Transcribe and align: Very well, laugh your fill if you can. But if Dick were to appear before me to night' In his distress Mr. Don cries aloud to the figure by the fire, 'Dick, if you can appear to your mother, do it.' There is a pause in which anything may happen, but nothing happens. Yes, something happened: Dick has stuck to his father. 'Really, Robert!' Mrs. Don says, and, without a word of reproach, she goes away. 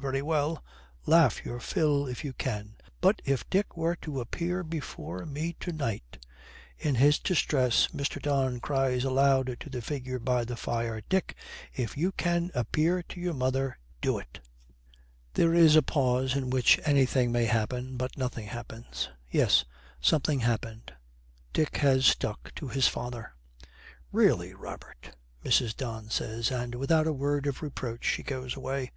Very 0.00 0.20
well, 0.20 0.64
laugh 1.06 1.44
your 1.44 1.60
fill 1.60 2.08
if 2.08 2.24
you 2.24 2.32
can. 2.32 2.74
But 3.00 3.22
if 3.24 3.48
Dick 3.48 3.76
were 3.76 3.94
to 4.02 4.20
appear 4.20 4.64
before 4.64 5.24
me 5.24 5.52
to 5.60 5.70
night' 5.72 6.26
In 6.76 6.96
his 6.96 7.20
distress 7.20 7.86
Mr. 7.94 8.20
Don 8.20 8.58
cries 8.58 9.04
aloud 9.04 9.56
to 9.60 9.70
the 9.70 9.80
figure 9.80 10.18
by 10.18 10.44
the 10.44 10.56
fire, 10.56 11.02
'Dick, 11.02 11.36
if 11.72 11.96
you 11.96 12.10
can 12.10 12.50
appear 12.52 13.00
to 13.04 13.20
your 13.20 13.32
mother, 13.34 13.78
do 14.00 14.18
it.' 14.18 14.40
There 15.34 15.54
is 15.54 15.76
a 15.76 15.82
pause 15.82 16.34
in 16.34 16.50
which 16.50 16.80
anything 16.84 17.30
may 17.30 17.44
happen, 17.44 17.96
but 17.96 18.18
nothing 18.18 18.48
happens. 18.48 19.08
Yes, 19.30 19.64
something 20.00 20.40
happened: 20.40 20.94
Dick 21.52 21.76
has 21.76 22.06
stuck 22.06 22.52
to 22.56 22.66
his 22.66 22.88
father. 22.88 23.36
'Really, 24.10 24.52
Robert!' 24.52 25.12
Mrs. 25.44 25.76
Don 25.76 26.10
says, 26.10 26.50
and, 26.50 26.74
without 26.74 27.06
a 27.06 27.12
word 27.12 27.46
of 27.46 27.62
reproach, 27.62 28.04
she 28.04 28.24
goes 28.24 28.56
away. 28.56 28.90